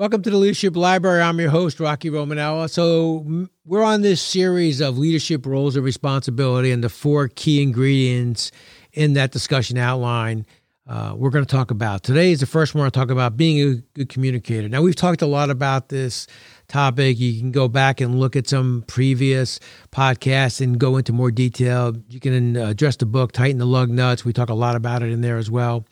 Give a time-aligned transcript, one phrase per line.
[0.00, 1.20] Welcome to the Leadership Library.
[1.20, 2.70] I'm your host, Rocky Romanella.
[2.70, 8.50] So, we're on this series of leadership roles and responsibility and the four key ingredients
[8.94, 10.46] in that discussion outline.
[10.86, 12.86] Uh, we're going to talk about today is the first one.
[12.86, 14.70] to talk about being a good communicator.
[14.70, 16.26] Now, we've talked a lot about this
[16.66, 17.20] topic.
[17.20, 19.60] You can go back and look at some previous
[19.92, 21.94] podcasts and go into more detail.
[22.08, 24.24] You can address the book, Tighten the Lug Nuts.
[24.24, 25.84] We talk a lot about it in there as well.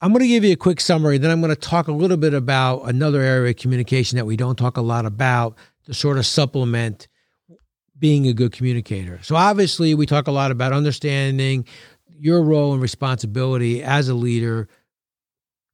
[0.00, 2.18] I'm going to give you a quick summary, then I'm going to talk a little
[2.18, 6.18] bit about another area of communication that we don't talk a lot about to sort
[6.18, 7.08] of supplement
[7.98, 9.18] being a good communicator.
[9.22, 11.66] So, obviously, we talk a lot about understanding
[12.18, 14.68] your role and responsibility as a leader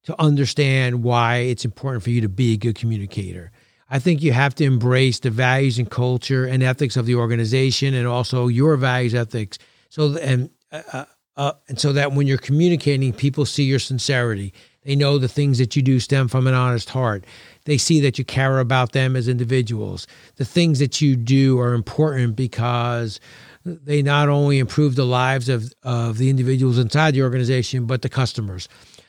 [0.05, 3.51] to understand why it's important for you to be a good communicator.
[3.91, 7.93] I think you have to embrace the values and culture and ethics of the organization
[7.95, 9.59] and also your values, ethics.
[9.91, 11.05] So, and uh,
[11.37, 14.53] uh and so that when you're communicating, people see your sincerity.
[14.85, 17.25] They know the things that you do stem from an honest heart.
[17.65, 20.07] They see that you care about them as individuals.
[20.37, 23.21] The things that you do are important because
[23.65, 28.09] they not only improve the lives of, of the individuals inside the organization, but the
[28.09, 28.69] customers.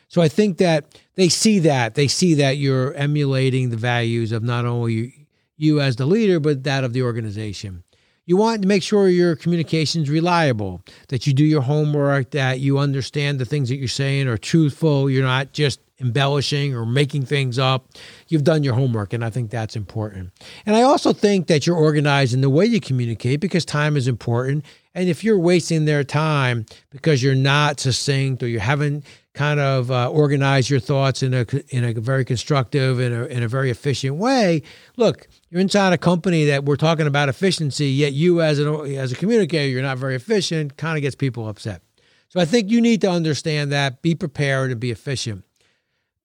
[0.10, 1.96] So I think that they see that.
[1.96, 6.64] They see that you're emulating the values of not only you as the leader, but
[6.66, 7.84] that of the organization.
[8.26, 12.62] You want to make sure your communication is reliable, that you do your homework, that
[12.62, 15.10] you understand the things that you're saying are truthful.
[15.10, 17.88] You're not just embellishing or making things up.
[18.28, 20.32] You've done your homework, and I think that's important.
[20.66, 24.08] And I also think that you're organized in the way you communicate because time is
[24.08, 24.66] important.
[24.94, 29.90] And if you're wasting their time because you're not succinct or you haven't kind of
[29.90, 33.72] uh, organized your thoughts in a in a very constructive and a, in a very
[33.72, 34.62] efficient way,
[34.96, 39.12] look, you're inside a company that we're talking about efficiency, yet you as an as
[39.12, 41.82] a communicator, you're not very efficient, kind of gets people upset.
[42.30, 45.44] So I think you need to understand that, be prepared and be efficient.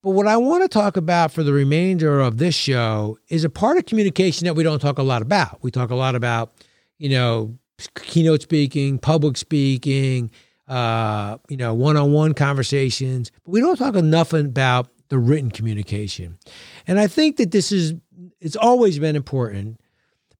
[0.02, 3.50] But what I want to talk about for the remainder of this show is a
[3.50, 5.58] part of communication that we don't talk a lot about.
[5.62, 6.52] We talk a lot about,
[6.98, 7.58] you know,
[7.96, 10.30] keynote speaking, public speaking,
[10.68, 16.38] uh, you know, one-on-one conversations, but we don't talk enough about the written communication.
[16.86, 17.94] And I think that this is
[18.40, 19.80] it's always been important.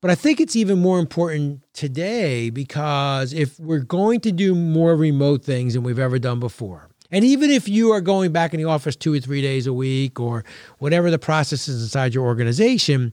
[0.00, 4.94] But I think it's even more important today because if we're going to do more
[4.94, 8.60] remote things than we've ever done before, and even if you are going back in
[8.60, 10.44] the office two or three days a week or
[10.78, 13.12] whatever the process is inside your organization,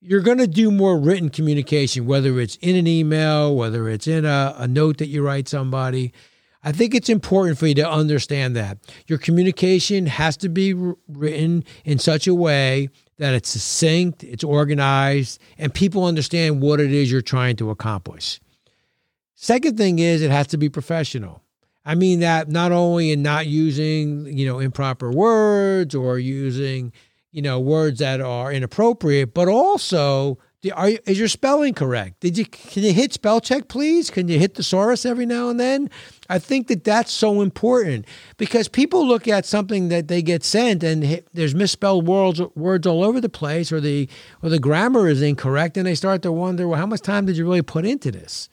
[0.00, 4.24] you're going to do more written communication, whether it's in an email, whether it's in
[4.24, 6.12] a, a note that you write somebody.
[6.62, 10.74] I think it's important for you to understand that your communication has to be
[11.08, 16.92] written in such a way that it's succinct, it's organized, and people understand what it
[16.92, 18.40] is you're trying to accomplish.
[19.34, 21.42] Second thing is it has to be professional.
[21.86, 26.92] I mean that not only in not using, you know, improper words or using,
[27.30, 30.38] you know, words that are inappropriate, but also
[30.74, 32.20] are, is your spelling correct?
[32.20, 34.10] Did you can you hit spell check, please?
[34.10, 35.90] Can you hit thesaurus every now and then?
[36.28, 40.82] I think that that's so important because people look at something that they get sent
[40.82, 44.08] and hit, there's misspelled words words all over the place, or the
[44.42, 47.36] or the grammar is incorrect, and they start to wonder, well, how much time did
[47.36, 48.48] you really put into this?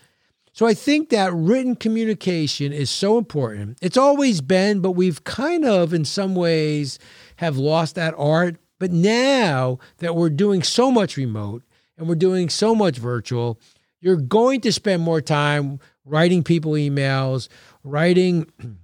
[0.53, 3.79] So I think that written communication is so important.
[3.81, 6.99] It's always been, but we've kind of, in some ways,
[7.37, 8.57] have lost that art.
[8.79, 11.63] But now that we're doing so much remote
[11.97, 13.59] and we're doing so much virtual,
[13.99, 17.47] you're going to spend more time writing people emails,
[17.83, 18.45] writing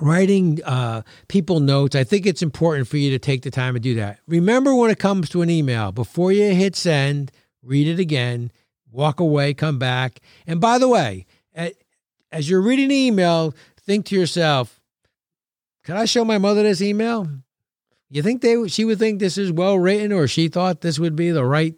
[0.00, 1.94] writing uh, people notes.
[1.94, 4.18] I think it's important for you to take the time to do that.
[4.26, 8.52] Remember when it comes to an email, before you hit send, read it again,
[8.90, 10.20] walk away, come back.
[10.46, 11.26] And by the way,
[12.32, 14.80] as you're reading the email, think to yourself,
[15.84, 17.28] can I show my mother this email?
[18.10, 21.16] You think they she would think this is well written or she thought this would
[21.16, 21.74] be the right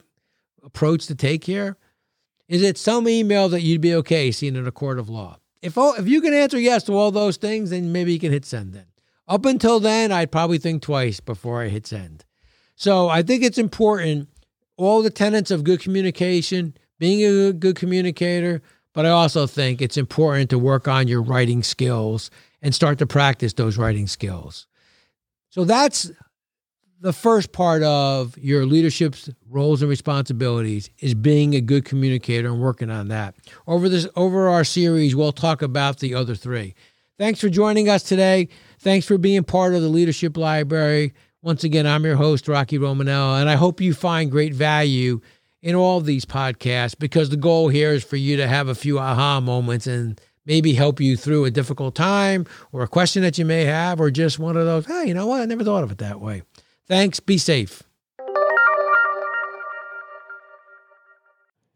[0.62, 1.76] approach to take here?
[2.48, 5.38] Is it some email that you'd be okay seeing in a court of law?
[5.62, 8.32] If all, if you can answer yes to all those things, then maybe you can
[8.32, 8.72] hit send.
[8.72, 8.86] Then
[9.28, 12.24] up until then, I'd probably think twice before I hit send.
[12.74, 14.28] So I think it's important
[14.76, 18.62] all the tenets of good communication, being a good communicator,
[18.93, 22.31] but I also think it's important to work on your writing skills
[22.62, 24.67] and start to practice those writing skills.
[25.49, 26.12] So that's
[27.00, 32.61] the first part of your leadership's roles and responsibilities is being a good communicator and
[32.61, 33.35] working on that.
[33.67, 36.75] Over this over our series, we'll talk about the other three.
[37.19, 38.49] Thanks for joining us today.
[38.79, 41.14] Thanks for being part of the Leadership Library.
[41.43, 45.23] Once again, I'm your host, Rocky Romanella, and I hope you find great value
[45.62, 48.98] in all these podcasts because the goal here is for you to have a few
[48.98, 53.44] aha moments and maybe help you through a difficult time or a question that you
[53.44, 55.42] may have or just one of those, hey, you know what?
[55.42, 56.42] I never thought of it that way.
[56.86, 57.20] Thanks.
[57.20, 57.82] Be safe.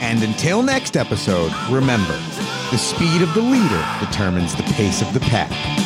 [0.00, 2.16] And until next episode, remember
[2.70, 5.77] the speed of the leader determines the pace of the pack.